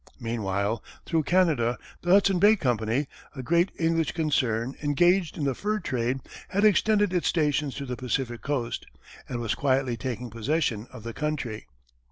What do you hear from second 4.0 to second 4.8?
concern